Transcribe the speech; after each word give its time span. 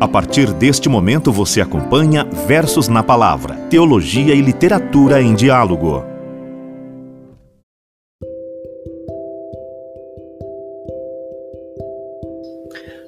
A 0.00 0.08
partir 0.08 0.50
deste 0.54 0.88
momento 0.88 1.30
você 1.30 1.60
acompanha 1.60 2.24
Versos 2.24 2.88
na 2.88 3.02
Palavra, 3.02 3.54
Teologia 3.68 4.34
e 4.34 4.40
Literatura 4.40 5.20
em 5.20 5.34
Diálogo. 5.34 6.02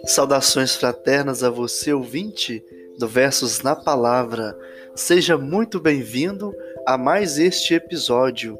Saudações 0.05 0.77
fraternas 0.77 1.43
a 1.43 1.49
você, 1.49 1.95
ouvinte 1.95 2.63
do 2.99 3.09
Versos 3.09 3.63
na 3.63 3.75
Palavra. 3.75 4.55
Seja 4.95 5.39
muito 5.39 5.81
bem-vindo 5.81 6.55
a 6.87 6.99
mais 6.99 7.39
este 7.39 7.73
episódio. 7.73 8.59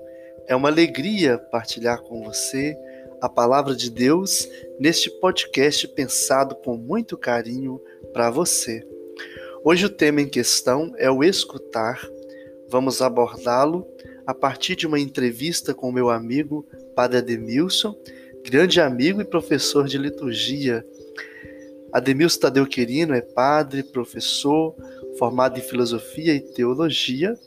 É 0.49 0.57
uma 0.57 0.71
alegria 0.71 1.37
partilhar 1.37 2.01
com 2.01 2.25
você 2.25 2.75
a 3.23 3.29
palavra 3.29 3.77
de 3.77 3.89
Deus 3.89 4.49
neste 4.81 5.09
podcast 5.09 5.87
pensado 5.87 6.57
com 6.57 6.77
muito 6.77 7.17
carinho 7.17 7.81
para 8.13 8.29
você. 8.29 8.85
Hoje 9.63 9.87
o 9.87 9.89
tema 9.89 10.21
em 10.21 10.29
questão 10.29 10.93
é 10.99 11.09
o 11.09 11.23
escutar. 11.23 12.05
Vamos 12.69 13.01
abordá-lo 13.01 13.87
a 14.27 14.35
partir 14.35 14.75
de 14.75 14.89
uma 14.89 14.99
entrevista 14.99 15.73
com 15.73 15.93
meu 15.93 16.11
amigo 16.11 16.67
Padre 16.97 17.19
Ademilson, 17.19 17.97
grande 18.45 18.81
amigo 18.81 19.21
e 19.21 19.25
professor 19.25 19.87
de 19.87 19.99
liturgia. 19.99 20.85
Ademilson 21.93 22.41
Tadeu 22.41 22.67
Querino 22.67 23.15
é 23.15 23.21
padre, 23.21 23.85
professor, 23.85 24.75
formado 25.17 25.61
em 25.61 25.63
filosofia 25.63 26.35
e 26.35 26.41
teologia, 26.41 27.39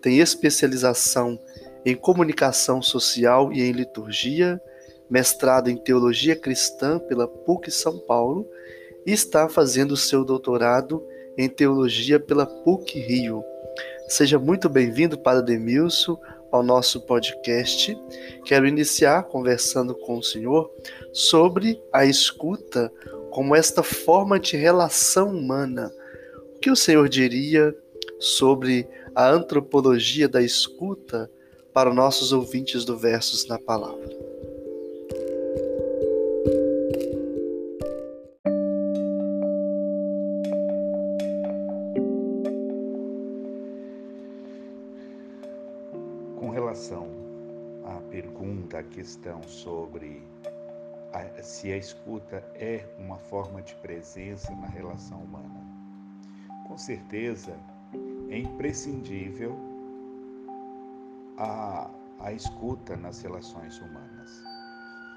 tem 0.00 0.20
especialização 0.20 1.36
em 1.84 1.96
comunicação 1.96 2.80
social 2.80 3.52
e 3.52 3.60
em 3.60 3.72
liturgia, 3.72 4.60
mestrado 5.08 5.68
em 5.68 5.76
teologia 5.76 6.34
cristã 6.34 6.98
pela 6.98 7.28
PUC 7.28 7.70
São 7.70 7.98
Paulo 7.98 8.48
e 9.04 9.12
está 9.12 9.48
fazendo 9.48 9.96
seu 9.96 10.24
doutorado 10.24 11.02
em 11.38 11.48
teologia 11.48 12.18
pela 12.18 12.46
PUC 12.46 12.98
Rio. 12.98 13.44
Seja 14.08 14.38
muito 14.38 14.68
bem-vindo, 14.68 15.18
Padre 15.18 15.56
Demilson, 15.56 16.18
ao 16.50 16.62
nosso 16.62 17.00
podcast. 17.00 17.96
Quero 18.44 18.66
iniciar 18.66 19.24
conversando 19.24 19.94
com 19.94 20.18
o 20.18 20.22
Senhor 20.22 20.70
sobre 21.12 21.82
a 21.92 22.04
escuta 22.04 22.92
como 23.30 23.54
esta 23.54 23.82
forma 23.82 24.40
de 24.40 24.56
relação 24.56 25.28
humana. 25.28 25.92
O 26.54 26.58
que 26.58 26.70
o 26.70 26.76
Senhor 26.76 27.08
diria 27.08 27.76
sobre 28.18 28.88
a 29.14 29.30
antropologia 29.30 30.28
da 30.28 30.42
escuta 30.42 31.30
para 31.72 31.92
nossos 31.92 32.32
ouvintes 32.32 32.84
do 32.84 32.96
Versos 32.96 33.46
na 33.46 33.58
Palavra? 33.58 34.25
Questão 48.82 49.42
sobre 49.42 50.22
a, 51.12 51.42
se 51.42 51.72
a 51.72 51.76
escuta 51.76 52.44
é 52.54 52.84
uma 52.98 53.18
forma 53.18 53.62
de 53.62 53.74
presença 53.76 54.54
na 54.54 54.66
relação 54.66 55.18
humana. 55.18 55.60
Com 56.66 56.76
certeza, 56.76 57.56
é 58.28 58.38
imprescindível 58.38 59.56
a, 61.38 61.90
a 62.20 62.32
escuta 62.32 62.96
nas 62.96 63.22
relações 63.22 63.78
humanas. 63.80 64.42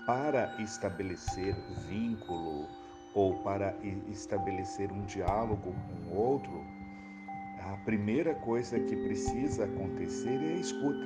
Para 0.05 0.55
estabelecer 0.61 1.55
vínculo 1.87 2.67
ou 3.13 3.35
para 3.43 3.75
estabelecer 4.07 4.91
um 4.91 5.05
diálogo 5.05 5.73
com 5.73 6.15
o 6.15 6.17
outro, 6.17 6.63
a 7.59 7.77
primeira 7.85 8.33
coisa 8.35 8.79
que 8.79 8.95
precisa 8.95 9.65
acontecer 9.65 10.41
é 10.41 10.53
a 10.53 10.59
escuta. 10.59 11.05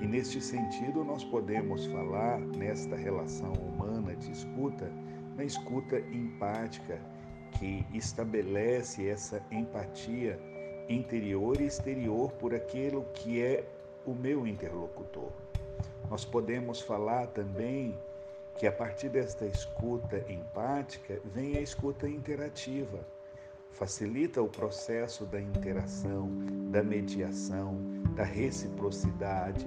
E 0.00 0.06
neste 0.06 0.40
sentido, 0.40 1.02
nós 1.04 1.24
podemos 1.24 1.86
falar 1.86 2.38
nesta 2.38 2.96
relação 2.96 3.52
humana 3.52 4.14
de 4.14 4.30
escuta, 4.30 4.90
na 5.36 5.44
escuta 5.44 5.98
empática, 5.98 7.00
que 7.58 7.86
estabelece 7.94 9.08
essa 9.08 9.42
empatia 9.50 10.38
interior 10.88 11.60
e 11.60 11.66
exterior 11.66 12.30
por 12.32 12.54
aquilo 12.54 13.04
que 13.14 13.42
é 13.42 13.64
o 14.04 14.14
meu 14.14 14.46
interlocutor. 14.46 15.30
Nós 16.10 16.24
podemos 16.24 16.80
falar 16.80 17.26
também 17.28 17.98
que 18.56 18.66
a 18.66 18.72
partir 18.72 19.08
desta 19.08 19.44
escuta 19.44 20.24
empática 20.30 21.20
vem 21.24 21.56
a 21.56 21.60
escuta 21.60 22.08
interativa. 22.08 23.00
Facilita 23.72 24.40
o 24.40 24.48
processo 24.48 25.26
da 25.26 25.40
interação, 25.40 26.30
da 26.70 26.82
mediação, 26.82 27.76
da 28.14 28.24
reciprocidade, 28.24 29.66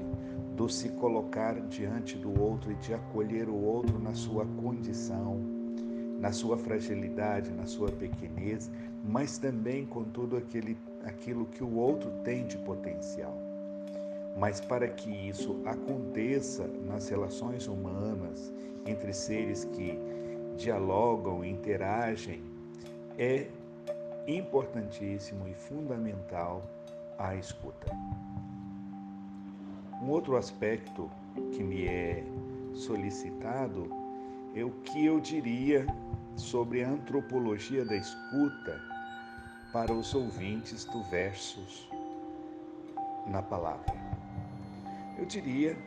do 0.59 0.67
se 0.67 0.89
colocar 0.89 1.57
diante 1.69 2.17
do 2.17 2.37
outro 2.37 2.69
e 2.69 2.75
de 2.75 2.93
acolher 2.93 3.47
o 3.47 3.55
outro 3.55 3.97
na 3.97 4.13
sua 4.13 4.45
condição, 4.45 5.39
na 6.19 6.33
sua 6.33 6.57
fragilidade, 6.57 7.49
na 7.49 7.65
sua 7.65 7.89
pequenez, 7.89 8.69
mas 9.01 9.37
também 9.37 9.85
com 9.85 10.03
tudo 10.03 10.35
aquele, 10.35 10.77
aquilo 11.05 11.45
que 11.45 11.63
o 11.63 11.75
outro 11.77 12.11
tem 12.25 12.45
de 12.45 12.57
potencial. 12.57 13.37
Mas 14.37 14.59
para 14.59 14.89
que 14.89 15.09
isso 15.09 15.61
aconteça 15.65 16.67
nas 16.67 17.07
relações 17.07 17.65
humanas, 17.65 18.51
entre 18.85 19.13
seres 19.13 19.63
que 19.63 19.97
dialogam, 20.57 21.45
interagem, 21.45 22.43
é 23.17 23.47
importantíssimo 24.27 25.47
e 25.47 25.53
fundamental 25.53 26.69
a 27.17 27.33
escuta. 27.33 27.87
Um 30.01 30.09
outro 30.09 30.37
aspecto 30.37 31.09
que 31.51 31.61
me 31.61 31.85
é 31.85 32.23
solicitado 32.73 33.89
é 34.55 34.63
o 34.63 34.71
que 34.71 35.05
eu 35.05 35.19
diria 35.19 35.85
sobre 36.35 36.83
a 36.83 36.89
antropologia 36.89 37.83
da 37.83 37.95
escuta 37.95 38.81
para 39.73 39.91
os 39.93 40.15
ouvintes 40.15 40.85
do 40.85 41.03
Versos 41.03 41.89
na 43.27 43.41
Palavra. 43.41 43.93
Eu 45.17 45.25
diria 45.25 45.77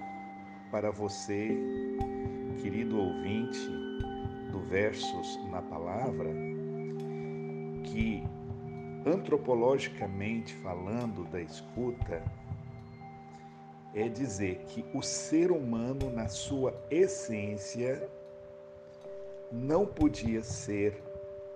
para 0.71 0.91
você, 0.91 1.57
querido 2.61 2.99
ouvinte 2.99 3.67
do 4.51 4.61
Versos 4.69 5.41
na 5.51 5.63
Palavra, 5.63 6.31
que 7.85 8.23
antropologicamente 9.07 10.55
falando 10.57 11.25
da 11.31 11.41
escuta, 11.41 12.23
é 13.95 14.09
dizer 14.09 14.59
que 14.67 14.85
o 14.95 15.03
ser 15.03 15.51
humano, 15.51 16.11
na 16.11 16.29
sua 16.29 16.75
essência, 16.91 18.09
não 19.51 19.85
podia 19.87 20.43
ser 20.43 21.03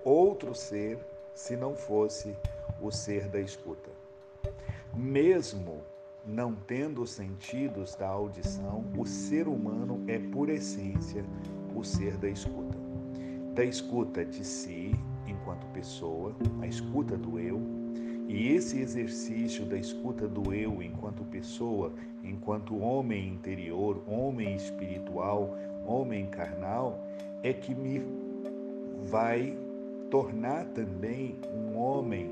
outro 0.05 0.55
ser 0.55 0.99
se 1.35 1.57
não 1.57 1.75
fosse 1.75 2.37
o 2.81 2.91
ser 2.91 3.29
da 3.29 3.41
escuta. 3.41 3.91
Mesmo 4.95 5.83
não 6.27 6.55
tendo 6.55 7.03
os 7.03 7.11
sentidos 7.11 7.95
da 7.95 8.09
audição, 8.09 8.85
o 8.97 9.07
ser 9.07 9.49
humano 9.49 10.03
é, 10.09 10.19
por 10.19 10.49
essência, 10.49 11.25
o 11.75 11.85
ser 11.85 12.17
da 12.17 12.29
escuta. 12.29 12.77
Da 13.55 13.65
escuta 13.65 14.25
de 14.25 14.45
si, 14.45 14.93
enquanto 15.27 15.67
pessoa, 15.69 16.35
a 16.61 16.67
escuta 16.67 17.17
do 17.17 17.39
eu, 17.39 17.61
e 18.29 18.49
esse 18.49 18.81
exercício 18.81 19.65
da 19.65 19.77
escuta 19.77 20.27
do 20.27 20.53
eu 20.53 20.83
enquanto 20.83 21.25
pessoa, 21.25 21.93
enquanto 22.25 22.79
homem 22.79 23.29
interior, 23.29 24.03
homem 24.07 24.55
espiritual, 24.57 25.57
homem 25.87 26.27
carnal, 26.27 27.01
é 27.43 27.53
que 27.53 27.75
me 27.75 28.03
vai 29.05 29.57
tornar 30.11 30.65
também 30.67 31.37
um 31.55 31.77
homem 31.77 32.31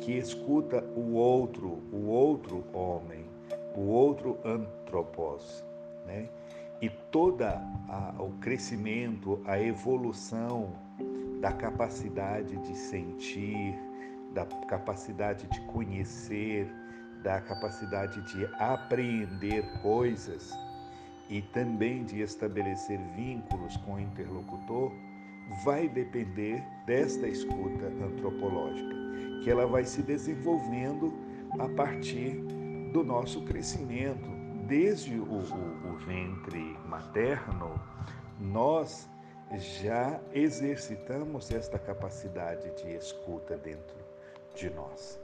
que 0.00 0.12
escuta 0.12 0.84
o 0.96 1.14
outro, 1.14 1.80
o 1.92 2.08
outro 2.08 2.64
homem, 2.72 3.24
o 3.74 3.82
outro 3.82 4.38
antropos, 4.44 5.64
né? 6.06 6.28
E 6.80 6.90
toda 7.10 7.62
o 8.18 8.30
crescimento, 8.40 9.40
a 9.46 9.58
evolução 9.58 10.72
da 11.40 11.52
capacidade 11.52 12.56
de 12.56 12.76
sentir, 12.76 13.78
da 14.32 14.46
capacidade 14.66 15.46
de 15.46 15.60
conhecer, 15.62 16.68
da 17.22 17.40
capacidade 17.40 18.20
de 18.32 18.44
apreender 18.58 19.64
coisas 19.80 20.52
e 21.28 21.40
também 21.40 22.04
de 22.04 22.20
estabelecer 22.20 22.98
vínculos 23.16 23.76
com 23.78 23.94
o 23.94 24.00
interlocutor, 24.00 24.92
vai 25.64 25.88
depender 25.88 26.62
desta 26.86 27.26
escuta 27.26 27.86
antropológica, 27.86 28.94
que 29.42 29.50
ela 29.50 29.66
vai 29.66 29.84
se 29.84 30.02
desenvolvendo 30.02 31.12
a 31.58 31.68
partir 31.68 32.36
do 32.92 33.02
nosso 33.04 33.42
crescimento. 33.44 34.30
Desde 34.66 35.18
o, 35.18 35.24
o, 35.24 35.92
o 35.92 35.96
ventre 35.98 36.76
materno, 36.88 37.80
nós 38.40 39.08
já 39.58 40.20
exercitamos 40.32 41.50
esta 41.50 41.78
capacidade 41.78 42.70
de 42.82 42.94
escuta 42.94 43.56
dentro 43.56 44.01
de 44.54 44.70
nós. 44.70 45.20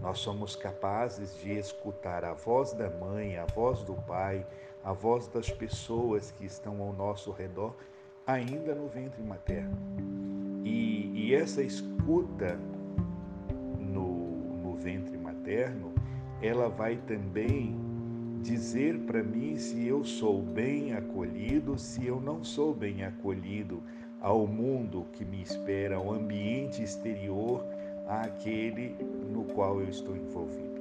Nós 0.00 0.18
somos 0.18 0.56
capazes 0.56 1.36
de 1.42 1.52
escutar 1.58 2.24
a 2.24 2.32
voz 2.32 2.72
da 2.72 2.88
mãe, 2.88 3.36
a 3.36 3.44
voz 3.44 3.82
do 3.82 3.94
pai, 3.94 4.46
a 4.82 4.92
voz 4.92 5.28
das 5.28 5.50
pessoas 5.50 6.30
que 6.30 6.46
estão 6.46 6.80
ao 6.80 6.92
nosso 6.92 7.30
redor, 7.30 7.74
ainda 8.26 8.74
no 8.74 8.88
ventre 8.88 9.22
materno. 9.22 9.76
E, 10.64 11.10
e 11.14 11.34
essa 11.34 11.62
escuta 11.62 12.58
no, 13.78 14.30
no 14.62 14.74
ventre 14.74 15.18
materno, 15.18 15.92
ela 16.40 16.68
vai 16.68 16.96
também 16.96 17.76
dizer 18.42 18.98
para 19.00 19.22
mim 19.22 19.58
se 19.58 19.86
eu 19.86 20.02
sou 20.02 20.40
bem 20.40 20.94
acolhido, 20.94 21.78
se 21.78 22.06
eu 22.06 22.18
não 22.18 22.42
sou 22.42 22.72
bem 22.72 23.04
acolhido 23.04 23.82
ao 24.18 24.46
mundo 24.46 25.06
que 25.12 25.24
me 25.24 25.42
espera, 25.42 25.96
ao 25.96 26.10
ambiente 26.10 26.82
exterior 26.82 27.62
àquele 28.10 28.96
no 29.32 29.44
qual 29.44 29.80
eu 29.80 29.88
estou 29.88 30.16
envolvido. 30.16 30.80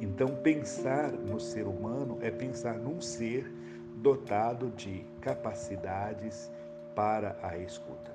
Então, 0.00 0.28
pensar 0.36 1.10
no 1.12 1.40
ser 1.40 1.66
humano 1.66 2.18
é 2.22 2.30
pensar 2.30 2.78
num 2.78 3.00
ser 3.00 3.52
dotado 3.96 4.70
de 4.70 5.04
capacidades 5.20 6.50
para 6.94 7.36
a 7.42 7.58
escuta. 7.58 8.10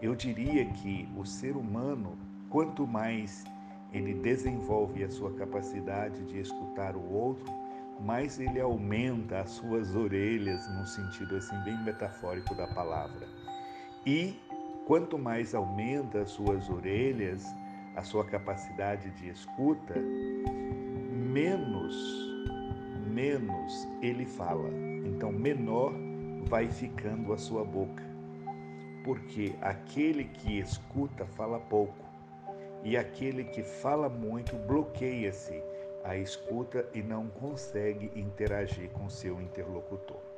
Eu 0.00 0.14
diria 0.14 0.64
que 0.74 1.08
o 1.16 1.24
ser 1.24 1.56
humano, 1.56 2.16
quanto 2.50 2.86
mais 2.86 3.42
ele 3.92 4.14
desenvolve 4.14 5.02
a 5.02 5.10
sua 5.10 5.32
capacidade 5.32 6.22
de 6.26 6.38
escutar 6.38 6.94
o 6.94 7.12
outro, 7.12 7.52
mais 8.00 8.38
ele 8.38 8.60
aumenta 8.60 9.40
as 9.40 9.50
suas 9.50 9.96
orelhas, 9.96 10.68
num 10.68 10.86
sentido 10.86 11.36
assim 11.36 11.56
bem 11.64 11.76
metafórico 11.82 12.54
da 12.54 12.66
palavra. 12.68 13.26
E 14.06 14.36
quanto 14.88 15.18
mais 15.18 15.54
aumenta 15.54 16.22
as 16.22 16.30
suas 16.30 16.70
orelhas, 16.70 17.44
a 17.94 18.02
sua 18.02 18.24
capacidade 18.24 19.10
de 19.10 19.28
escuta, 19.28 19.94
menos, 21.12 21.94
menos 23.06 23.86
ele 24.00 24.24
fala. 24.24 24.70
Então, 25.04 25.30
menor 25.30 25.92
vai 26.46 26.70
ficando 26.70 27.34
a 27.34 27.36
sua 27.36 27.62
boca. 27.66 28.02
Porque 29.04 29.54
aquele 29.60 30.24
que 30.24 30.58
escuta 30.58 31.26
fala 31.26 31.60
pouco 31.60 32.06
e 32.82 32.96
aquele 32.96 33.44
que 33.44 33.62
fala 33.62 34.08
muito 34.08 34.56
bloqueia-se 34.56 35.62
a 36.02 36.16
escuta 36.16 36.88
e 36.94 37.02
não 37.02 37.28
consegue 37.28 38.10
interagir 38.18 38.88
com 38.92 39.06
seu 39.10 39.38
interlocutor. 39.38 40.37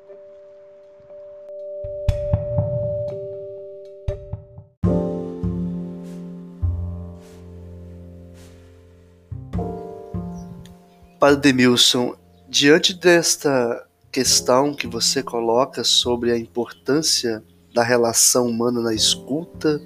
Padre 11.21 11.53
Demilson, 11.53 12.17
diante 12.49 12.95
desta 12.95 13.87
questão 14.11 14.73
que 14.73 14.87
você 14.87 15.23
coloca 15.23 15.85
sobre 15.85 16.33
a 16.33 16.39
importância 16.39 17.45
da 17.75 17.83
relação 17.83 18.47
humana 18.47 18.81
na 18.81 18.95
escuta, 18.95 19.83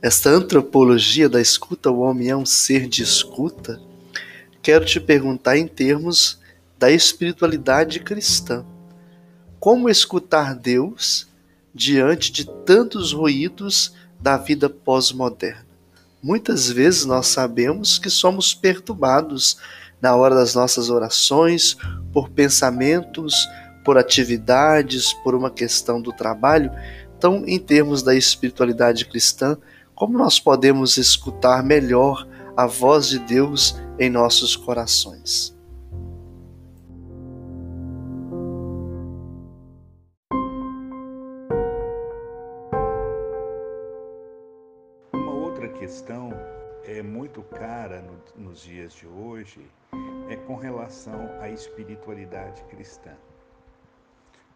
esta 0.00 0.30
antropologia 0.30 1.28
da 1.28 1.40
escuta, 1.40 1.90
o 1.90 1.98
homem 1.98 2.28
é 2.28 2.36
um 2.36 2.46
ser 2.46 2.86
de 2.86 3.02
escuta, 3.02 3.80
quero 4.62 4.84
te 4.84 5.00
perguntar 5.00 5.58
em 5.58 5.66
termos 5.66 6.38
da 6.78 6.88
espiritualidade 6.88 7.98
cristã. 7.98 8.64
Como 9.58 9.90
escutar 9.90 10.54
Deus 10.54 11.26
diante 11.74 12.30
de 12.30 12.48
tantos 12.64 13.12
ruídos 13.12 13.92
da 14.20 14.36
vida 14.36 14.70
pós-moderna? 14.70 15.66
Muitas 16.22 16.70
vezes 16.70 17.04
nós 17.04 17.26
sabemos 17.26 17.98
que 17.98 18.08
somos 18.08 18.54
perturbados 18.54 19.58
na 20.04 20.14
hora 20.14 20.34
das 20.34 20.54
nossas 20.54 20.90
orações 20.90 21.78
por 22.12 22.28
pensamentos, 22.28 23.48
por 23.82 23.96
atividades, 23.96 25.14
por 25.24 25.34
uma 25.34 25.50
questão 25.50 25.98
do 25.98 26.12
trabalho. 26.12 26.70
Então, 27.16 27.42
em 27.46 27.58
termos 27.58 28.02
da 28.02 28.14
espiritualidade 28.14 29.06
cristã, 29.06 29.56
como 29.94 30.18
nós 30.18 30.38
podemos 30.38 30.98
escutar 30.98 31.62
melhor 31.64 32.28
a 32.54 32.66
voz 32.66 33.08
de 33.08 33.18
Deus 33.18 33.80
em 33.98 34.10
nossos 34.10 34.54
corações? 34.54 35.56
Uma 45.14 45.32
outra 45.32 45.66
questão 45.70 46.30
é 46.84 47.02
muito 47.02 47.40
cara 47.40 48.02
no, 48.36 48.44
nos 48.50 48.60
dias 48.60 48.92
de 48.92 49.06
hoje 49.06 49.60
é 50.28 50.36
com 50.36 50.56
relação 50.56 51.28
à 51.40 51.48
espiritualidade 51.48 52.62
cristã. 52.64 53.12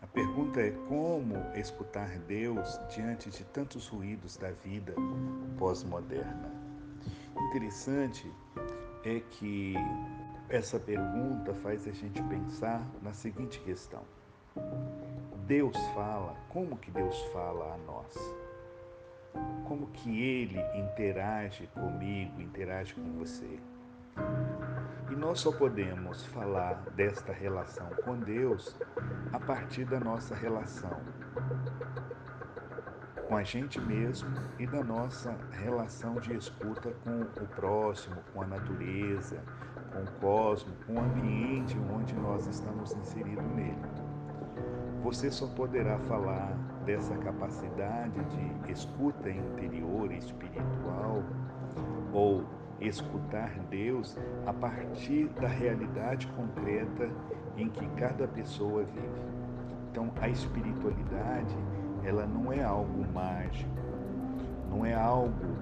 A 0.00 0.06
pergunta 0.06 0.60
é 0.60 0.70
como 0.88 1.34
escutar 1.56 2.18
Deus 2.20 2.80
diante 2.88 3.30
de 3.30 3.44
tantos 3.44 3.88
ruídos 3.88 4.36
da 4.36 4.50
vida 4.50 4.94
pós-moderna. 5.58 6.50
Interessante 7.48 8.30
é 9.04 9.20
que 9.30 9.74
essa 10.48 10.78
pergunta 10.78 11.52
faz 11.54 11.86
a 11.86 11.92
gente 11.92 12.22
pensar 12.22 12.86
na 13.02 13.12
seguinte 13.12 13.60
questão: 13.60 14.02
Deus 15.46 15.76
fala, 15.94 16.36
como 16.48 16.76
que 16.76 16.90
Deus 16.90 17.20
fala 17.32 17.74
a 17.74 17.78
nós? 17.78 18.14
Como 19.66 19.88
que 19.88 20.22
ele 20.22 20.58
interage 20.74 21.66
comigo, 21.68 22.40
interage 22.40 22.94
com 22.94 23.18
você? 23.18 23.58
Nós 25.18 25.40
só 25.40 25.50
podemos 25.50 26.24
falar 26.26 26.74
desta 26.94 27.32
relação 27.32 27.88
com 28.04 28.16
Deus 28.20 28.78
a 29.32 29.40
partir 29.40 29.84
da 29.84 29.98
nossa 29.98 30.32
relação 30.32 30.96
com 33.26 33.36
a 33.36 33.42
gente 33.42 33.80
mesmo 33.80 34.30
e 34.60 34.66
da 34.66 34.82
nossa 34.84 35.36
relação 35.50 36.14
de 36.20 36.36
escuta 36.36 36.92
com 37.02 37.22
o 37.42 37.48
próximo, 37.48 38.16
com 38.32 38.42
a 38.42 38.46
natureza, 38.46 39.42
com 39.92 40.04
o 40.04 40.20
cosmos, 40.20 40.72
com 40.86 40.94
o 40.94 41.00
ambiente 41.00 41.76
onde 41.92 42.14
nós 42.14 42.46
estamos 42.46 42.92
inseridos 42.92 43.44
nele. 43.56 43.76
Você 45.02 45.32
só 45.32 45.48
poderá 45.48 45.98
falar 45.98 46.52
dessa 46.84 47.16
capacidade 47.18 48.24
de 48.24 48.72
escuta 48.72 49.28
interior 49.28 50.12
espiritual 50.12 51.24
ou 52.12 52.46
escutar 52.80 53.58
Deus 53.70 54.16
a 54.46 54.52
partir 54.52 55.28
da 55.40 55.48
realidade 55.48 56.26
concreta 56.28 57.10
em 57.56 57.68
que 57.68 57.86
cada 57.96 58.26
pessoa 58.28 58.84
vive. 58.84 59.28
Então, 59.90 60.12
a 60.20 60.28
espiritualidade, 60.28 61.56
ela 62.04 62.26
não 62.26 62.52
é 62.52 62.62
algo 62.62 63.04
mágico, 63.12 63.70
não 64.70 64.84
é 64.84 64.94
algo 64.94 65.56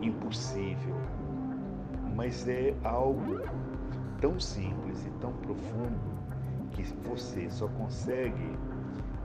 impossível, 0.00 0.94
mas 2.14 2.46
é 2.46 2.74
algo 2.84 3.40
tão 4.20 4.38
simples 4.38 5.04
e 5.06 5.10
tão 5.20 5.32
profundo 5.32 6.16
que 6.72 6.82
você 7.08 7.50
só 7.50 7.66
consegue 7.68 8.56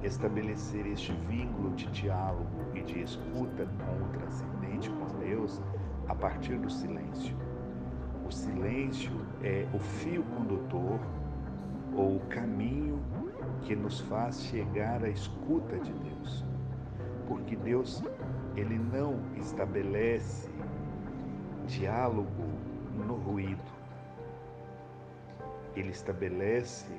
estabelecer 0.04 0.88
este 0.88 1.14
vínculo 1.30 1.72
de 1.76 1.86
diálogo 1.88 2.48
e 2.74 2.82
de 2.82 3.02
escuta 3.02 3.66
com 3.66 4.04
o 4.04 4.08
transcendente, 4.10 4.90
com 4.90 5.20
Deus, 5.20 5.62
a 6.12 6.16
partir 6.16 6.58
do 6.58 6.70
silêncio. 6.70 7.34
O 8.28 8.32
silêncio 8.32 9.14
é 9.42 9.66
o 9.74 9.80
fio 9.80 10.24
condutor 10.24 11.00
ou 11.96 12.18
o 12.18 12.20
caminho 12.28 13.02
que 13.62 13.74
nos 13.78 14.02
faz 14.02 14.42
chegar 14.44 15.02
à 15.06 15.08
escuta 15.08 15.80
de 15.80 15.94
Deus. 15.94 16.44
Porque 17.30 17.56
Deus, 17.56 18.04
ele 18.58 18.78
não 18.78 19.22
estabelece 19.38 20.50
diálogo 21.66 22.44
no 23.08 23.16
ruído. 23.16 23.72
Ele 25.78 25.92
estabelece 25.92 26.94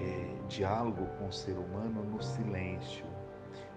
é, 0.00 0.46
diálogo 0.48 1.06
com 1.16 1.28
o 1.28 1.32
ser 1.32 1.56
humano 1.56 2.02
no 2.02 2.20
silêncio. 2.20 3.06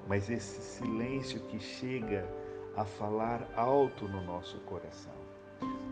Mas 0.07 0.27
esse 0.27 0.59
silêncio 0.59 1.39
que 1.41 1.59
chega 1.59 2.27
a 2.75 2.83
falar 2.83 3.47
alto 3.55 4.07
no 4.07 4.21
nosso 4.23 4.57
coração. 4.61 5.13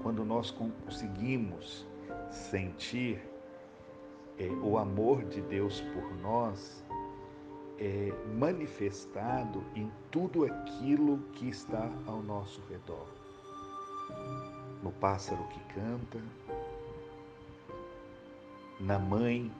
Quando 0.02 0.26
nós 0.26 0.52
conseguimos 0.52 1.86
sentir 2.30 3.22
é, 4.38 4.48
o 4.64 4.78
amor 4.78 5.24
de 5.26 5.42
Deus 5.42 5.82
por 5.82 6.16
nós, 6.18 6.84
é, 7.78 8.14
manifestado 8.38 9.64
em 9.76 9.92
tudo 10.10 10.46
aquilo 10.46 11.20
que 11.34 11.50
está 11.50 11.90
ao 12.06 12.22
nosso 12.22 12.62
redor. 12.70 13.08
No 14.84 14.92
pássaro 14.92 15.44
que 15.48 15.60
canta, 15.74 16.20
na 18.80 18.98
mãe 18.98 19.52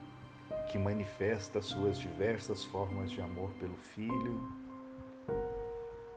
que 0.70 0.78
manifesta 0.78 1.62
suas 1.62 1.98
diversas 1.98 2.64
formas 2.64 3.10
de 3.10 3.20
amor 3.20 3.50
pelo 3.60 3.76
Filho, 3.76 4.40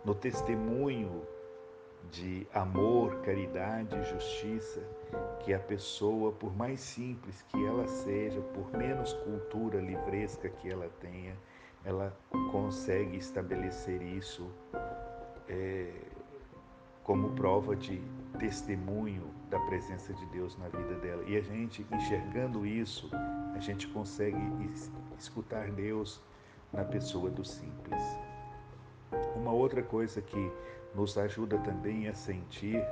no 0.06 0.14
testemunho 0.14 1.24
de 2.12 2.48
amor, 2.54 3.22
caridade 3.22 3.96
e 3.96 4.04
justiça 4.04 4.82
que 5.40 5.54
a 5.54 5.60
pessoa, 5.60 6.32
por 6.32 6.56
mais 6.56 6.80
simples 6.80 7.42
que 7.50 7.66
ela 7.66 7.88
seja, 7.88 8.40
por 8.42 8.72
menos 8.78 9.14
cultura 9.14 9.82
livresca 9.82 10.50
que 10.50 10.70
ela 10.70 10.90
tenha, 11.00 11.36
ela 11.84 12.16
consegue 12.52 13.18
estabelecer 13.18 14.02
isso 14.02 14.50
é, 15.48 15.92
como 17.04 17.32
prova 17.32 17.76
de 17.76 18.02
testemunho 18.40 19.30
da 19.50 19.60
presença 19.62 20.14
de 20.14 20.26
Deus 20.28 20.58
na 20.58 20.68
vida 20.70 20.96
dela. 20.96 21.24
E 21.28 21.38
a 21.38 21.42
gente, 21.42 21.86
enxergando 21.92 22.66
isso, 22.66 23.10
a 23.56 23.60
gente 23.60 23.88
consegue 23.88 24.38
escutar 25.18 25.72
Deus 25.72 26.22
na 26.74 26.84
pessoa 26.84 27.30
do 27.30 27.46
simples. 27.46 28.02
Uma 29.36 29.52
outra 29.52 29.82
coisa 29.84 30.22
que 30.22 30.52
nos 30.94 31.18
ajuda 31.18 31.58
também 31.60 32.08
a 32.08 32.14
sentir 32.14 32.84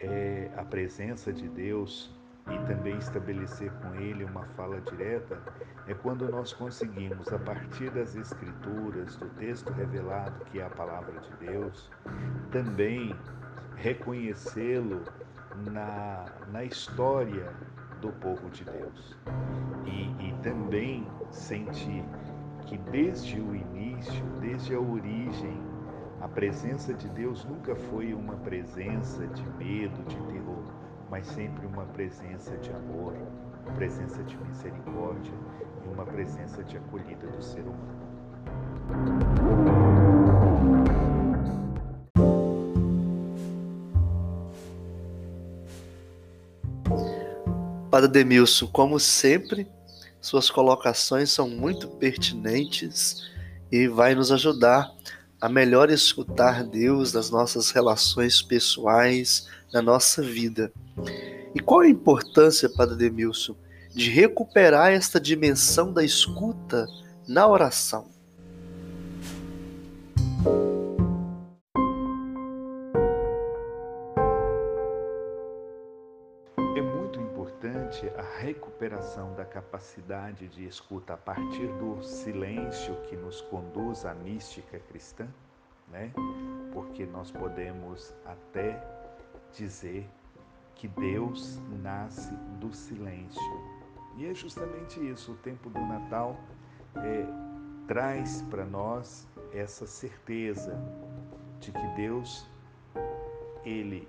é, 0.00 0.50
a 0.56 0.64
presença 0.64 1.32
de 1.32 1.48
Deus 1.48 2.14
e 2.50 2.66
também 2.66 2.96
estabelecer 2.98 3.70
com 3.82 3.94
Ele 3.94 4.24
uma 4.24 4.44
fala 4.48 4.80
direta 4.80 5.40
é 5.86 5.94
quando 5.94 6.28
nós 6.28 6.52
conseguimos, 6.52 7.32
a 7.32 7.38
partir 7.38 7.90
das 7.90 8.14
Escrituras, 8.14 9.16
do 9.16 9.28
texto 9.30 9.72
revelado 9.72 10.44
que 10.46 10.60
é 10.60 10.64
a 10.64 10.70
palavra 10.70 11.18
de 11.20 11.46
Deus, 11.46 11.90
também 12.50 13.14
reconhecê-lo 13.76 15.02
na, 15.70 16.26
na 16.50 16.64
história 16.64 17.54
do 18.00 18.12
povo 18.12 18.48
de 18.50 18.64
Deus. 18.64 19.16
E, 19.86 20.28
e 20.28 20.34
também 20.42 21.06
sentir 21.30 22.04
que 22.68 22.76
desde 22.76 23.40
o 23.40 23.54
início, 23.54 24.24
desde 24.40 24.74
a 24.74 24.80
origem, 24.80 25.58
a 26.20 26.28
presença 26.28 26.92
de 26.92 27.08
Deus 27.08 27.42
nunca 27.46 27.74
foi 27.74 28.12
uma 28.12 28.34
presença 28.34 29.26
de 29.26 29.42
medo, 29.56 30.02
de 30.06 30.16
terror, 30.16 30.64
mas 31.10 31.26
sempre 31.28 31.66
uma 31.66 31.86
presença 31.86 32.54
de 32.58 32.70
amor, 32.70 33.14
presença 33.74 34.22
de 34.22 34.36
misericórdia 34.36 35.32
e 35.82 35.88
uma 35.88 36.04
presença 36.04 36.62
de 36.62 36.76
acolhida 36.76 37.26
do 37.28 37.42
ser 37.42 37.62
humano. 37.62 38.08
Padre 47.90 48.10
Demilson, 48.10 48.66
como 48.66 49.00
sempre, 49.00 49.66
suas 50.20 50.50
colocações 50.50 51.30
são 51.30 51.48
muito 51.48 51.88
pertinentes 51.88 53.28
e 53.70 53.86
vai 53.86 54.14
nos 54.14 54.32
ajudar 54.32 54.90
a 55.40 55.48
melhor 55.48 55.90
escutar 55.90 56.64
Deus 56.64 57.12
nas 57.12 57.30
nossas 57.30 57.70
relações 57.70 58.42
pessoais, 58.42 59.46
na 59.72 59.80
nossa 59.80 60.22
vida. 60.22 60.72
E 61.54 61.60
qual 61.60 61.80
a 61.80 61.88
importância, 61.88 62.68
Padre 62.68 62.96
Demilson, 62.96 63.54
de 63.94 64.10
recuperar 64.10 64.92
esta 64.92 65.20
dimensão 65.20 65.92
da 65.92 66.04
escuta 66.04 66.86
na 67.26 67.46
oração? 67.46 68.08
A 78.16 78.38
recuperação 78.38 79.34
da 79.34 79.44
capacidade 79.44 80.48
de 80.48 80.66
escuta 80.66 81.14
a 81.14 81.16
partir 81.16 81.66
do 81.74 82.02
silêncio 82.02 82.94
que 83.08 83.16
nos 83.16 83.40
conduz 83.42 84.04
à 84.04 84.14
mística 84.14 84.78
cristã, 84.78 85.26
né? 85.88 86.12
Porque 86.72 87.04
nós 87.06 87.30
podemos 87.30 88.14
até 88.24 88.82
dizer 89.52 90.08
que 90.74 90.86
Deus 90.86 91.60
nasce 91.82 92.32
do 92.60 92.72
silêncio. 92.72 93.42
E 94.16 94.26
é 94.26 94.34
justamente 94.34 95.00
isso, 95.10 95.32
o 95.32 95.36
tempo 95.36 95.68
do 95.70 95.80
Natal 95.80 96.36
é, 96.96 97.26
traz 97.86 98.42
para 98.42 98.64
nós 98.64 99.26
essa 99.52 99.86
certeza 99.86 100.76
de 101.60 101.72
que 101.72 101.86
Deus, 101.96 102.46
Ele 103.64 104.08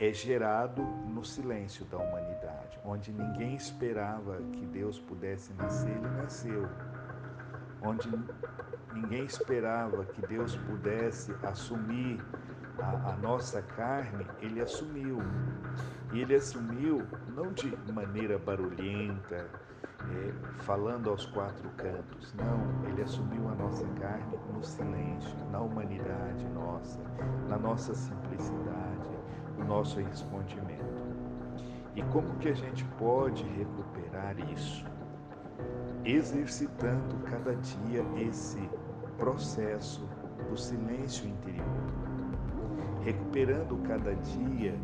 é 0.00 0.14
gerado 0.14 0.82
no 0.82 1.22
silêncio 1.22 1.84
da 1.84 1.98
humanidade, 1.98 2.80
onde 2.82 3.12
ninguém 3.12 3.54
esperava 3.54 4.38
que 4.52 4.64
Deus 4.64 4.98
pudesse 4.98 5.52
nascer, 5.52 5.90
ele 5.90 6.08
nasceu. 6.16 6.66
Onde 7.82 8.08
ninguém 8.94 9.24
esperava 9.24 10.06
que 10.06 10.26
Deus 10.26 10.56
pudesse 10.56 11.34
assumir 11.42 12.18
a, 12.78 13.10
a 13.10 13.16
nossa 13.16 13.60
carne, 13.60 14.26
ele 14.40 14.62
assumiu. 14.62 15.18
E 16.14 16.20
ele 16.22 16.34
assumiu 16.34 17.06
não 17.28 17.52
de 17.52 17.70
maneira 17.92 18.38
barulhenta, 18.38 19.50
é, 20.08 20.62
falando 20.62 21.10
aos 21.10 21.26
quatro 21.26 21.68
cantos. 21.76 22.34
Não, 22.34 22.88
ele 22.88 23.02
assumiu 23.02 23.48
a 23.50 23.54
nossa 23.54 23.86
carne 24.00 24.38
no 24.52 24.62
silêncio, 24.64 25.36
na 25.50 25.60
humanidade 25.60 26.48
nossa, 26.48 27.00
na 27.48 27.58
nossa 27.58 27.94
simplicidade, 27.94 29.19
o 29.60 29.64
nosso 29.64 30.00
respondimento. 30.00 30.80
E 31.94 32.02
como 32.04 32.28
que 32.38 32.48
a 32.48 32.54
gente 32.54 32.84
pode 32.98 33.44
recuperar 33.44 34.36
isso? 34.52 34.84
Exercitando 36.04 37.16
cada 37.24 37.54
dia 37.56 38.04
esse 38.16 38.60
processo 39.18 40.08
do 40.48 40.56
silêncio 40.56 41.28
interior. 41.28 41.66
Recuperando 43.02 43.76
cada 43.86 44.14
dia 44.14 44.78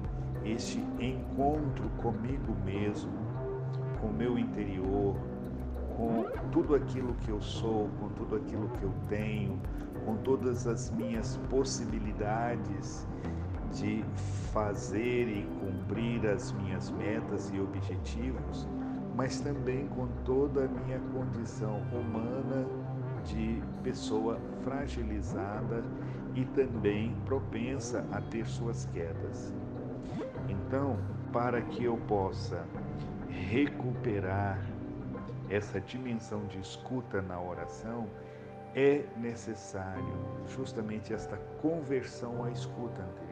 este 0.45 0.79
encontro 1.01 1.89
comigo 2.03 2.55
mesmo, 2.65 3.13
com 4.01 4.09
o 4.09 4.13
meu 4.13 4.39
interior, 4.39 5.17
com 5.97 6.25
tudo 6.53 6.75
aquilo 6.75 7.15
que 7.15 7.31
eu 7.31 7.41
sou, 7.41 7.89
com 7.99 8.09
tudo 8.11 8.37
aquilo 8.37 8.69
que 8.71 8.83
eu 8.83 8.93
tenho, 9.09 9.61
com 10.05 10.17
todas 10.19 10.67
as 10.67 10.91
minhas 10.91 11.37
possibilidades 11.49 13.07
de 13.81 14.03
fazer 14.53 15.29
e 15.29 15.43
cumprir 15.61 16.27
as 16.27 16.53
minhas 16.53 16.91
metas 16.91 17.51
e 17.53 17.61
objetivos, 17.61 18.67
mas 19.15 19.41
também 19.41 19.87
com 19.89 20.07
toda 20.25 20.65
a 20.65 20.69
minha 20.69 20.99
condição 21.13 21.83
humana 21.93 22.67
de 23.25 23.63
pessoa 23.83 24.39
fragilizada 24.63 25.85
e 26.35 26.45
também 26.47 27.15
propensa 27.25 28.07
a 28.13 28.21
ter 28.21 28.47
suas 28.47 28.87
quedas. 28.87 29.53
Então, 30.49 30.99
para 31.33 31.61
que 31.61 31.85
eu 31.85 31.97
possa 32.09 32.65
recuperar 33.29 34.59
essa 35.49 35.81
dimensão 35.81 36.47
de 36.47 36.59
escuta 36.59 37.21
na 37.23 37.41
oração, 37.41 38.07
é 38.75 39.05
necessário 39.17 40.15
justamente 40.49 41.13
esta 41.13 41.37
conversão 41.63 42.45
à 42.45 42.51
escuta 42.51 43.03
anterior. 43.03 43.26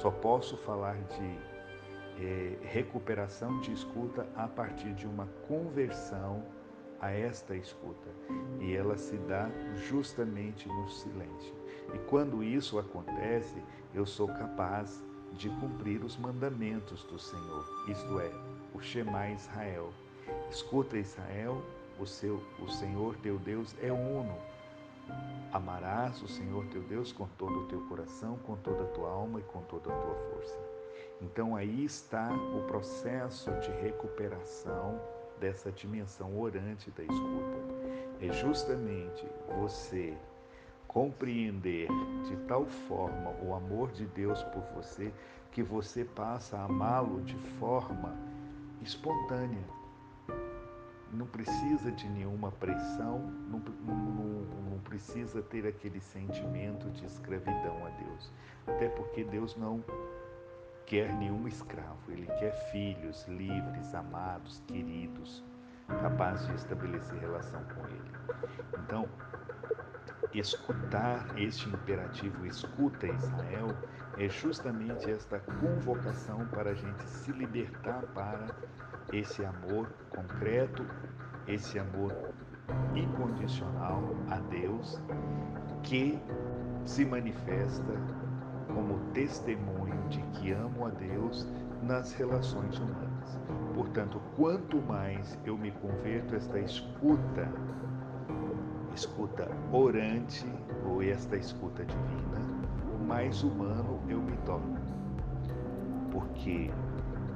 Só 0.00 0.10
posso 0.10 0.56
falar 0.56 0.96
de 0.96 1.38
é, 2.24 2.56
recuperação 2.62 3.60
de 3.60 3.70
escuta 3.70 4.26
a 4.34 4.48
partir 4.48 4.94
de 4.94 5.06
uma 5.06 5.26
conversão 5.46 6.42
a 6.98 7.10
esta 7.10 7.54
escuta. 7.54 8.08
E 8.60 8.74
ela 8.74 8.96
se 8.96 9.18
dá 9.18 9.50
justamente 9.74 10.66
no 10.68 10.88
silêncio. 10.88 11.54
E 11.94 11.98
quando 11.98 12.42
isso 12.42 12.78
acontece, 12.78 13.62
eu 13.94 14.06
sou 14.06 14.28
capaz 14.28 15.04
de 15.32 15.50
cumprir 15.50 16.02
os 16.02 16.16
mandamentos 16.16 17.04
do 17.04 17.18
Senhor, 17.18 17.68
isto 17.86 18.20
é, 18.20 18.30
o 18.74 18.80
Shema 18.80 19.28
Israel. 19.28 19.92
Escuta 20.50 20.96
Israel, 20.96 21.62
o, 21.98 22.06
seu, 22.06 22.42
o 22.58 22.68
Senhor 22.68 23.16
teu 23.16 23.38
Deus 23.38 23.76
é 23.82 23.92
uno. 23.92 24.34
Amarás 25.52 26.22
o 26.22 26.28
Senhor 26.28 26.64
teu 26.66 26.82
Deus 26.82 27.12
com 27.12 27.26
todo 27.36 27.60
o 27.60 27.66
teu 27.66 27.80
coração, 27.88 28.38
com 28.46 28.56
toda 28.56 28.84
a 28.84 28.88
tua 28.88 29.10
alma 29.10 29.40
e 29.40 29.42
com 29.42 29.60
toda 29.62 29.92
a 29.92 29.96
tua 29.96 30.14
força. 30.30 30.58
Então 31.20 31.56
aí 31.56 31.84
está 31.84 32.30
o 32.32 32.62
processo 32.66 33.50
de 33.60 33.70
recuperação 33.82 35.00
dessa 35.40 35.72
dimensão 35.72 36.38
orante 36.38 36.90
da 36.92 37.02
escuta. 37.02 37.58
É 38.20 38.32
justamente 38.32 39.26
você 39.58 40.16
compreender 40.86 41.88
de 42.28 42.36
tal 42.46 42.66
forma 42.66 43.30
o 43.42 43.54
amor 43.54 43.90
de 43.92 44.06
Deus 44.06 44.42
por 44.44 44.62
você 44.74 45.12
que 45.50 45.62
você 45.62 46.04
passa 46.04 46.56
a 46.56 46.64
amá-lo 46.64 47.22
de 47.22 47.36
forma 47.58 48.16
espontânea 48.82 49.79
não 51.12 51.26
precisa 51.26 51.90
de 51.90 52.08
nenhuma 52.08 52.52
pressão, 52.52 53.18
não, 53.48 53.58
não, 53.58 53.96
não, 54.70 54.78
precisa 54.80 55.40
ter 55.42 55.66
aquele 55.66 56.00
sentimento 56.00 56.90
de 56.90 57.04
escravidão 57.04 57.86
a 57.86 57.90
Deus. 57.90 58.32
Até 58.66 58.88
porque 58.88 59.24
Deus 59.24 59.56
não 59.56 59.84
quer 60.86 61.12
nenhum 61.14 61.46
escravo, 61.46 62.10
ele 62.10 62.26
quer 62.26 62.52
filhos 62.72 63.26
livres, 63.28 63.94
amados, 63.94 64.60
queridos, 64.66 65.44
capazes 66.00 66.46
de 66.48 66.54
estabelecer 66.54 67.18
relação 67.20 67.62
com 67.74 67.86
ele. 67.86 68.10
Então, 68.84 69.08
escutar 70.34 71.38
este 71.38 71.68
imperativo, 71.68 72.46
escuta 72.46 73.06
Israel, 73.06 73.76
é 74.18 74.28
justamente 74.28 75.10
esta 75.10 75.38
convocação 75.38 76.46
para 76.48 76.70
a 76.70 76.74
gente 76.74 77.02
se 77.04 77.32
libertar 77.32 78.02
para 78.14 78.48
esse 79.12 79.44
amor 79.44 79.88
concreto, 80.10 80.84
esse 81.46 81.78
amor 81.78 82.14
incondicional 82.94 84.02
a 84.30 84.38
Deus, 84.38 85.00
que 85.82 86.18
se 86.84 87.04
manifesta 87.04 87.92
como 88.74 88.98
testemunho 89.12 90.08
de 90.08 90.22
que 90.32 90.52
amo 90.52 90.86
a 90.86 90.90
Deus 90.90 91.46
nas 91.82 92.12
relações 92.12 92.78
humanas. 92.78 93.38
Portanto, 93.74 94.20
quanto 94.36 94.80
mais 94.82 95.38
eu 95.44 95.56
me 95.56 95.70
converto 95.72 96.34
a 96.34 96.38
esta 96.38 96.58
escuta, 96.58 97.48
escuta 98.94 99.48
orante 99.72 100.46
ou 100.86 101.02
esta 101.02 101.36
escuta 101.36 101.84
divina, 101.84 102.38
mais 103.06 103.42
humano 103.42 104.00
eu 104.08 104.20
me 104.20 104.36
torno. 104.38 104.78
Porque 106.10 106.70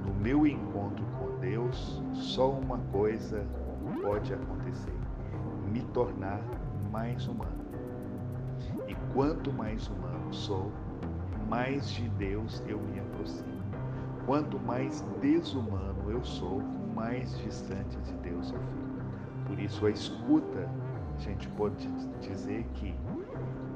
no 0.04 0.14
meu 0.14 0.46
encontro 0.46 1.04
com 1.18 1.38
Deus, 1.40 2.02
só 2.12 2.50
uma 2.50 2.78
coisa 2.92 3.44
pode 4.02 4.32
acontecer: 4.34 4.94
me 5.72 5.82
tornar 5.92 6.40
mais 6.90 7.26
humano. 7.26 7.64
E 8.86 8.94
quanto 9.12 9.52
mais 9.52 9.88
humano 9.88 10.32
sou, 10.32 10.70
mais 11.48 11.90
de 11.90 12.08
Deus 12.10 12.62
eu 12.66 12.78
me 12.78 13.00
aproximo. 13.00 13.64
Quanto 14.26 14.58
mais 14.58 15.00
desumano 15.20 16.10
eu 16.10 16.22
sou, 16.24 16.62
mais 16.94 17.36
distante 17.38 17.96
de 17.98 18.12
Deus 18.18 18.52
eu 18.52 18.58
fico. 18.58 19.46
Por 19.46 19.58
isso, 19.58 19.86
a 19.86 19.90
escuta, 19.90 20.70
a 21.16 21.20
gente 21.20 21.48
pode 21.50 21.86
dizer 22.20 22.64
que, 22.74 22.94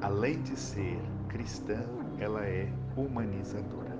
além 0.01 0.41
de 0.41 0.57
ser 0.57 0.99
cristã, 1.27 1.83
ela 2.17 2.41
é 2.41 2.71
humanizadora. 2.97 3.97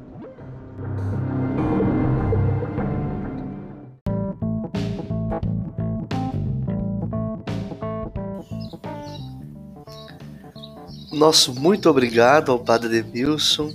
Nosso 11.20 11.54
muito 11.54 11.90
obrigado 11.90 12.50
ao 12.50 12.58
Padre 12.58 13.04
Demilson. 13.04 13.74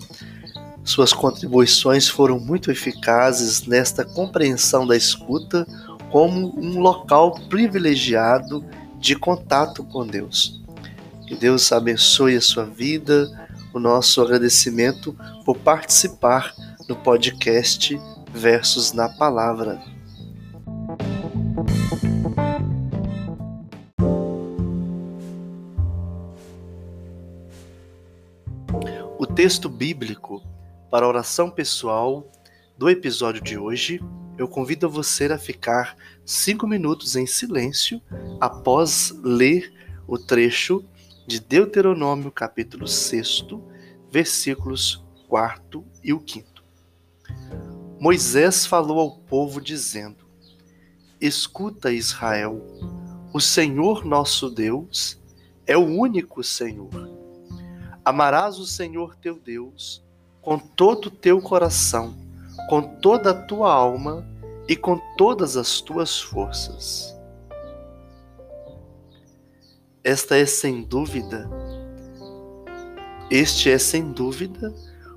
Suas 0.82 1.12
contribuições 1.12 2.08
foram 2.08 2.40
muito 2.40 2.70
eficazes 2.70 3.66
nesta 3.66 4.02
compreensão 4.02 4.86
da 4.86 4.96
escuta 4.96 5.66
como 6.10 6.58
um 6.58 6.80
local 6.80 7.38
privilegiado 7.50 8.64
de 8.98 9.14
contato 9.14 9.84
com 9.84 10.06
Deus. 10.06 10.62
Que 11.26 11.36
Deus 11.36 11.70
abençoe 11.70 12.34
a 12.34 12.40
sua 12.40 12.64
vida, 12.64 13.30
o 13.74 13.78
nosso 13.78 14.22
agradecimento 14.22 15.14
por 15.44 15.58
participar 15.58 16.54
no 16.88 16.96
podcast 16.96 18.00
Versos 18.32 18.94
na 18.94 19.10
Palavra. 19.10 19.93
Texto 29.44 29.68
bíblico 29.68 30.42
para 30.90 31.04
a 31.04 31.08
oração 31.10 31.50
pessoal 31.50 32.26
do 32.78 32.88
episódio 32.88 33.42
de 33.42 33.58
hoje, 33.58 34.00
eu 34.38 34.48
convido 34.48 34.88
você 34.88 35.26
a 35.26 35.36
ficar 35.36 35.98
cinco 36.24 36.66
minutos 36.66 37.14
em 37.14 37.26
silêncio 37.26 38.00
após 38.40 39.14
ler 39.22 39.70
o 40.08 40.16
trecho 40.16 40.82
de 41.26 41.40
Deuteronômio, 41.40 42.32
capítulo 42.32 42.88
6, 42.88 43.44
versículos 44.10 45.04
4 45.28 45.84
e 46.02 46.14
o 46.14 46.24
5. 46.26 46.48
Moisés 48.00 48.64
falou 48.64 48.98
ao 48.98 49.18
povo, 49.18 49.60
dizendo: 49.60 50.24
Escuta, 51.20 51.92
Israel, 51.92 52.64
o 53.30 53.40
Senhor 53.40 54.06
nosso 54.06 54.48
Deus 54.48 55.22
é 55.66 55.76
o 55.76 55.84
único 55.84 56.42
Senhor 56.42 57.23
Amarás 58.04 58.58
o 58.58 58.66
Senhor 58.66 59.16
teu 59.16 59.38
Deus 59.38 60.04
com 60.42 60.58
todo 60.58 61.06
o 61.06 61.10
teu 61.10 61.40
coração, 61.40 62.14
com 62.68 62.82
toda 62.82 63.30
a 63.30 63.34
tua 63.34 63.72
alma 63.72 64.26
e 64.68 64.76
com 64.76 65.00
todas 65.16 65.56
as 65.56 65.80
tuas 65.80 66.20
forças. 66.20 67.16
Esta 70.02 70.36
é 70.36 70.44
sem 70.44 70.82
dúvida, 70.82 71.48
este 73.30 73.70
é 73.70 73.78
sem 73.78 74.12
dúvida 74.12 74.74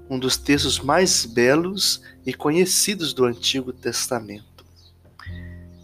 um 0.10 0.18
dos 0.18 0.38
textos 0.38 0.80
mais 0.80 1.26
belos 1.26 2.02
e 2.26 2.34
conhecidos 2.34 3.14
do 3.14 3.26
Antigo 3.26 3.74
Testamento. 3.74 4.66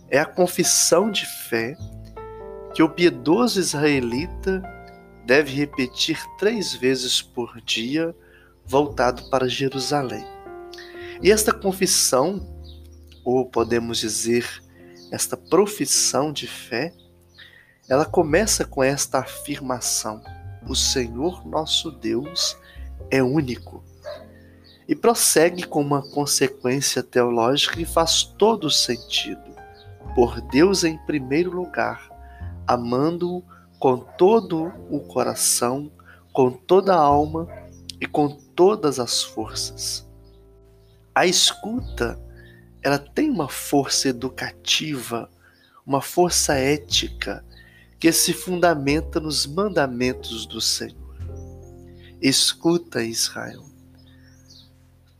É 0.09 0.19
a 0.19 0.25
confissão 0.25 1.11
de 1.11 1.25
fé 1.25 1.75
que 2.73 2.81
o 2.81 2.89
piedoso 2.89 3.59
israelita 3.59 4.63
deve 5.25 5.51
repetir 5.53 6.19
três 6.37 6.73
vezes 6.73 7.21
por 7.21 7.61
dia, 7.61 8.15
voltado 8.65 9.29
para 9.29 9.47
Jerusalém. 9.47 10.25
E 11.21 11.31
esta 11.31 11.53
confissão, 11.53 12.45
ou 13.23 13.45
podemos 13.45 13.99
dizer, 13.99 14.61
esta 15.11 15.37
profissão 15.37 16.33
de 16.33 16.47
fé, 16.47 16.93
ela 17.87 18.05
começa 18.05 18.65
com 18.65 18.83
esta 18.83 19.19
afirmação: 19.19 20.21
O 20.67 20.75
Senhor 20.75 21.45
nosso 21.45 21.91
Deus 21.91 22.57
é 23.09 23.21
único. 23.21 23.83
E 24.87 24.95
prossegue 24.95 25.63
com 25.63 25.81
uma 25.81 26.01
consequência 26.01 27.01
teológica 27.01 27.77
que 27.77 27.85
faz 27.85 28.23
todo 28.23 28.69
sentido. 28.69 29.53
Por 30.13 30.41
Deus 30.41 30.83
em 30.83 30.97
primeiro 31.05 31.51
lugar, 31.51 32.09
amando-o 32.67 33.43
com 33.83 33.97
todo 33.97 34.71
o 34.89 35.01
coração, 35.01 35.91
com 36.31 36.49
toda 36.49 36.95
a 36.95 36.97
alma 36.97 37.49
e 37.99 38.05
com 38.05 38.29
todas 38.29 38.97
as 38.97 39.21
forças. 39.21 40.07
A 41.13 41.25
escuta, 41.25 42.17
ela 42.81 42.97
tem 42.97 43.29
uma 43.29 43.49
força 43.49 44.07
educativa, 44.07 45.29
uma 45.85 45.99
força 46.01 46.53
ética 46.53 47.43
que 47.99 48.09
se 48.13 48.31
fundamenta 48.31 49.19
nos 49.19 49.45
mandamentos 49.45 50.45
do 50.45 50.61
Senhor. 50.61 51.17
Escuta, 52.21 53.03
Israel. 53.03 53.65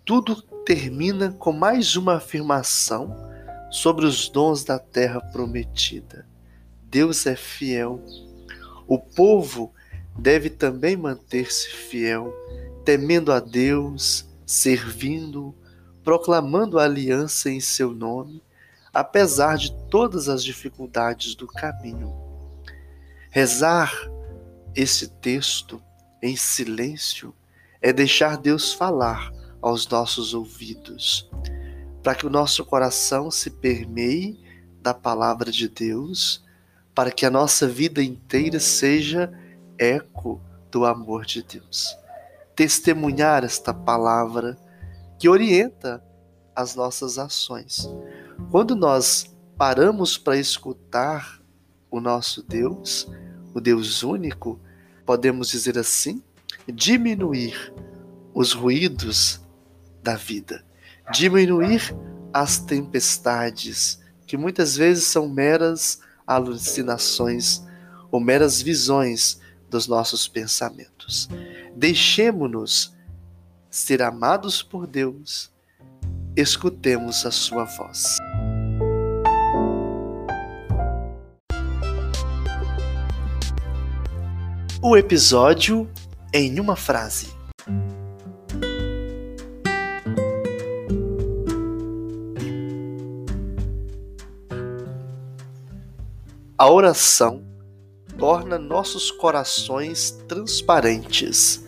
Tudo 0.06 0.42
termina 0.42 1.34
com 1.34 1.52
mais 1.52 1.98
uma 1.98 2.14
afirmação 2.14 3.14
sobre 3.70 4.06
os 4.06 4.30
dons 4.30 4.64
da 4.64 4.80
terra 4.80 5.20
prometida. 5.20 6.26
Deus 6.90 7.26
é 7.26 7.36
fiel 7.36 8.02
o 8.88 8.98
povo 8.98 9.74
deve 10.18 10.50
também 10.50 10.96
manter-se 10.96 11.70
fiel, 11.70 12.34
temendo 12.86 13.32
a 13.32 13.40
Deus, 13.40 14.28
servindo, 14.46 15.56
proclamando 16.04 16.78
a 16.78 16.84
aliança 16.84 17.50
em 17.50 17.60
seu 17.60 17.94
nome, 17.94 18.44
apesar 18.94 19.58
de 19.58 19.74
todas 19.90 20.30
as 20.30 20.44
dificuldades 20.44 21.34
do 21.34 21.48
caminho. 21.48 22.14
Rezar 23.30 23.92
esse 24.76 25.08
texto 25.08 25.82
em 26.22 26.36
silêncio 26.36 27.34
é 27.82 27.92
deixar 27.92 28.38
Deus 28.38 28.74
falar 28.74 29.32
aos 29.62 29.88
nossos 29.88 30.34
ouvidos, 30.34 31.30
para 32.04 32.16
que 32.16 32.28
o 32.28 32.30
nosso 32.30 32.64
coração 32.66 33.32
se 33.32 33.50
permeie 33.50 34.40
da 34.82 34.94
palavra 34.94 35.52
de 35.52 35.68
Deus 35.70 36.43
para 36.94 37.12
que 37.12 37.26
a 37.26 37.30
nossa 37.30 37.68
vida 37.68 38.04
inteira 38.04 38.60
seja 38.60 39.32
eco 39.78 40.40
do 40.72 40.86
amor 40.86 41.26
de 41.26 41.44
Deus. 41.44 41.98
Testemunhar 42.56 43.44
esta 43.44 43.74
palavra 43.74 44.58
que 45.18 45.28
orienta 45.28 46.04
as 46.56 46.76
nossas 46.76 47.18
ações. 47.18 47.90
Quando 48.52 48.76
nós 48.76 49.34
paramos 49.58 50.18
para 50.18 50.38
escutar 50.38 51.42
o 51.90 52.00
nosso 52.00 52.44
Deus, 52.44 53.10
o 53.54 53.60
Deus 53.60 54.04
único, 54.04 54.60
podemos 55.06 55.50
dizer 55.50 55.78
assim, 55.78 56.22
diminuir 56.68 57.74
os 58.34 58.54
ruídos 58.54 59.42
da 60.02 60.16
vida, 60.16 60.64
diminuir 61.12 61.96
as 62.34 62.58
tempestades, 62.58 64.02
que 64.26 64.36
muitas 64.36 64.76
vezes 64.76 65.06
são 65.06 65.28
meras 65.28 66.00
alucinações 66.26 67.64
ou 68.12 68.20
meras 68.20 68.62
visões 68.62 69.40
dos 69.70 69.88
nossos 69.88 70.28
pensamentos. 70.28 71.28
Deixemo-nos 71.76 72.94
ser 73.70 74.04
amados 74.04 74.62
por 74.62 74.86
Deus, 74.86 75.52
escutemos 76.36 77.26
a 77.26 77.32
sua 77.32 77.64
voz. 77.66 78.18
O 84.82 84.98
episódio 84.98 85.90
em 86.34 86.60
uma 86.60 86.76
frase. 86.76 87.43
A 96.64 96.72
oração 96.72 97.44
torna 98.18 98.58
nossos 98.58 99.12
corações 99.12 100.12
transparentes, 100.30 101.62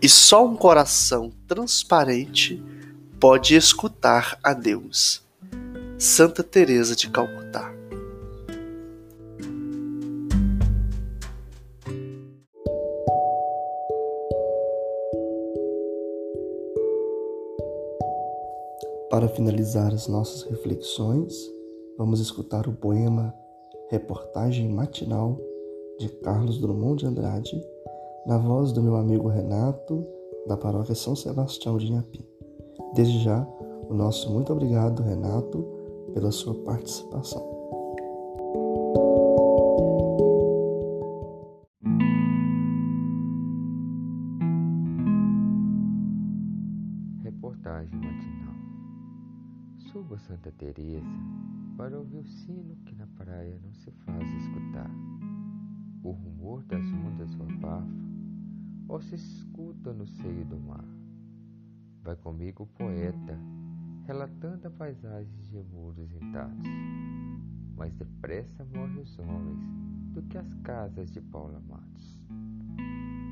e 0.00 0.08
só 0.08 0.46
um 0.46 0.54
coração 0.54 1.32
transparente 1.48 2.62
pode 3.18 3.56
escutar 3.56 4.38
a 4.44 4.54
Deus. 4.54 5.26
Santa 5.98 6.44
Teresa 6.44 6.94
de 6.94 7.10
Calcutá. 7.10 7.74
Para 19.10 19.28
finalizar 19.28 19.92
as 19.92 20.06
nossas 20.06 20.48
reflexões, 20.48 21.34
vamos 21.98 22.20
escutar 22.20 22.68
o 22.68 22.72
poema 22.72 23.34
Reportagem 23.88 24.68
Matinal 24.68 25.38
de 26.00 26.08
Carlos 26.08 26.58
Drummond 26.58 26.98
de 26.98 27.06
Andrade, 27.06 27.62
na 28.26 28.36
voz 28.36 28.72
do 28.72 28.82
meu 28.82 28.96
amigo 28.96 29.28
Renato, 29.28 30.04
da 30.48 30.56
paróquia 30.56 30.94
São 30.94 31.14
Sebastião 31.14 31.78
de 31.78 31.86
Inhapim. 31.86 32.26
Desde 32.94 33.20
já, 33.20 33.46
o 33.88 33.94
nosso 33.94 34.32
muito 34.32 34.52
obrigado, 34.52 35.04
Renato, 35.04 35.64
pela 36.12 36.32
sua 36.32 36.54
participação. 36.64 37.40
Reportagem 47.22 47.94
matinal. 48.00 48.54
Suba 49.92 50.18
Santa 50.18 50.50
Teresa 50.58 51.06
para 51.76 51.98
ouvir 51.98 52.18
o 52.18 52.24
sino 52.24 52.74
que 52.84 52.94
na 52.94 53.06
praia 53.06 53.60
não 53.62 53.72
se 53.74 53.90
faz 53.90 54.28
escutar. 54.34 54.90
O 56.02 56.10
rumor 56.10 56.62
das 56.64 56.84
ondas 56.84 57.34
o 57.34 57.42
abafa 57.42 57.86
ou 58.88 59.00
se 59.00 59.16
escuta 59.16 59.92
no 59.92 60.06
seio 60.06 60.44
do 60.46 60.58
mar. 60.58 60.84
Vai 62.02 62.16
comigo 62.16 62.62
o 62.62 62.66
poeta, 62.66 63.38
relatando 64.04 64.68
a 64.68 64.70
paisagem 64.70 65.36
de 65.42 65.62
muros 65.62 66.10
intactos. 66.12 66.70
Mais 67.76 67.92
depressa 67.94 68.64
morrem 68.64 69.00
os 69.00 69.18
homens 69.18 69.58
do 70.14 70.22
que 70.22 70.38
as 70.38 70.54
casas 70.62 71.10
de 71.10 71.20
Paula 71.20 71.60
Matos. 71.60 72.18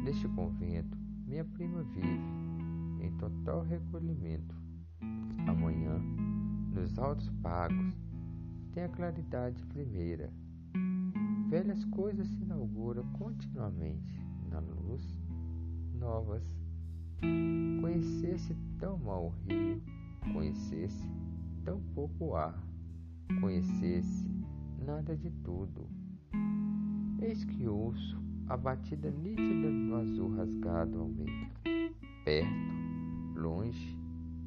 Neste 0.04 0.28
convento, 0.28 0.98
minha 1.26 1.44
prima 1.44 1.82
vive 1.84 2.20
em 3.00 3.16
total 3.16 3.62
recolhimento. 3.62 4.54
Amanhã, 5.46 5.98
nos 6.74 6.98
altos 6.98 7.30
pagos, 7.42 8.03
tem 8.74 8.84
a 8.84 8.88
claridade 8.88 9.64
primeira. 9.66 10.32
Velhas 11.48 11.84
coisas 11.86 12.26
se 12.28 12.42
inauguram 12.42 13.04
continuamente 13.12 14.20
na 14.50 14.58
luz, 14.58 15.16
novas 15.94 16.42
Conhecesse 17.80 18.54
tão 18.78 18.98
mal 18.98 19.26
o 19.26 19.28
rio, 19.46 19.82
conhecesse 20.32 21.08
tão 21.64 21.80
pouco 21.94 22.34
ar, 22.34 22.58
conhecesse 23.40 24.28
nada 24.84 25.16
de 25.16 25.30
tudo. 25.30 25.88
Eis 27.20 27.44
que 27.44 27.66
ouço 27.66 28.18
a 28.46 28.56
batida 28.56 29.10
nítida 29.10 29.70
no 29.70 29.96
azul 29.96 30.36
rasgado 30.36 31.00
ao 31.00 31.08
meio, 31.08 31.48
perto, 32.24 33.38
longe, 33.40 33.98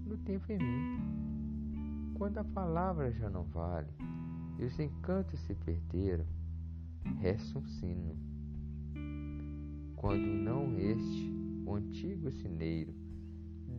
no 0.06 0.18
tempo 0.18 0.52
em 0.52 0.60
mim. 0.60 2.14
Quando 2.16 2.38
a 2.38 2.44
palavra 2.44 3.12
já 3.12 3.30
não 3.30 3.44
vale 3.44 3.90
e 4.60 4.66
os 4.66 4.80
encantos 4.80 5.40
se 5.42 5.54
perderam, 5.56 6.26
resta 7.20 7.60
um 7.60 7.66
sino. 7.66 8.16
Quando 9.96 10.26
não 10.26 10.78
este, 10.78 11.32
o 11.66 11.76
antigo 11.76 12.32
sineiro, 12.32 12.94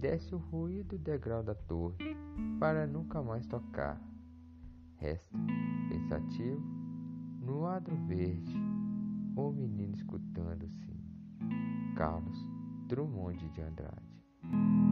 desce 0.00 0.34
o 0.34 0.38
ruído 0.38 0.98
degrau 0.98 1.42
da 1.42 1.54
torre 1.54 2.16
para 2.58 2.86
nunca 2.86 3.22
mais 3.22 3.46
tocar. 3.46 4.00
Resta, 4.96 5.36
pensativo, 5.88 6.60
no 7.40 7.66
adro 7.66 7.96
verde, 8.06 8.54
o 9.36 9.50
menino 9.50 9.94
escutando-se. 9.94 10.88
Carlos 11.96 12.46
Drummond 12.88 13.48
de 13.50 13.60
Andrade. 13.60 14.87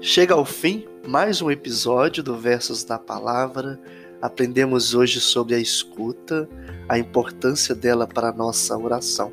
Chega 0.00 0.34
ao 0.34 0.44
fim 0.44 0.86
mais 1.06 1.42
um 1.42 1.50
episódio 1.50 2.22
do 2.22 2.36
Versos 2.36 2.84
da 2.84 2.98
Palavra 2.98 3.78
Aprendemos 4.20 4.94
hoje 4.94 5.18
sobre 5.18 5.54
a 5.54 5.58
escuta, 5.58 6.46
a 6.86 6.98
importância 6.98 7.74
dela 7.74 8.06
para 8.06 8.28
a 8.28 8.32
nossa 8.32 8.76
oração. 8.76 9.32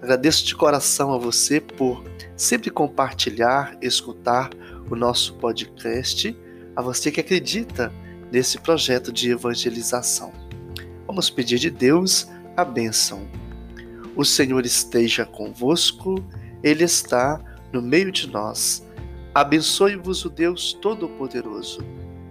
Agradeço 0.00 0.46
de 0.46 0.56
coração 0.56 1.12
a 1.12 1.18
você 1.18 1.60
por 1.60 2.02
sempre 2.34 2.70
compartilhar, 2.70 3.76
escutar 3.82 4.50
o 4.90 4.96
nosso 4.96 5.34
podcast, 5.34 6.34
a 6.74 6.80
você 6.80 7.12
que 7.12 7.20
acredita 7.20 7.92
nesse 8.30 8.58
projeto 8.58 9.12
de 9.12 9.30
evangelização. 9.30 10.32
Vamos 11.06 11.28
pedir 11.28 11.58
de 11.58 11.70
Deus 11.70 12.26
a 12.56 12.64
bênção. 12.64 13.28
O 14.16 14.24
Senhor 14.24 14.64
esteja 14.64 15.26
convosco, 15.26 16.14
Ele 16.62 16.84
está 16.84 17.38
no 17.70 17.82
meio 17.82 18.10
de 18.10 18.26
nós. 18.26 18.82
Abençoe-vos 19.34 20.24
o 20.26 20.30
Deus 20.30 20.74
Todo-Poderoso, 20.74 21.80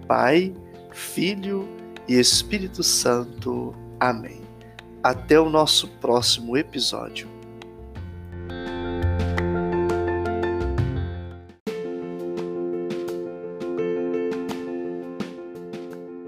Pai, 0.06 0.54
Filho 0.92 1.68
e 2.08 2.14
Espírito 2.14 2.82
Santo. 2.82 3.74
Amém. 3.98 4.40
Até 5.02 5.40
o 5.40 5.50
nosso 5.50 5.88
próximo 6.00 6.56
episódio. 6.56 7.28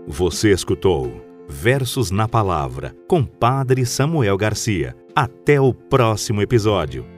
Você 0.08 0.52
escutou 0.52 1.24
Versos 1.48 2.10
na 2.10 2.26
Palavra 2.26 2.96
com 3.06 3.24
Padre 3.24 3.86
Samuel 3.86 4.36
Garcia. 4.36 4.96
Até 5.14 5.60
o 5.60 5.72
próximo 5.72 6.42
episódio. 6.42 7.13